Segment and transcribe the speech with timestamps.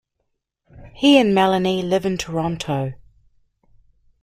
[0.95, 2.93] He and Melanie live in Toronto.